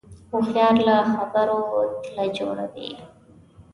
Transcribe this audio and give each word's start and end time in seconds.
هوښیار 0.31 0.75
له 0.87 0.95
خبرو 1.13 1.59
تله 2.03 2.23
جوړوي 2.37 2.89